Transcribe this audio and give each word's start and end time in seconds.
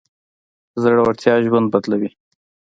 زړورتيا 0.81 1.35
ژوند 1.45 1.67
بدلوي. 1.73 2.09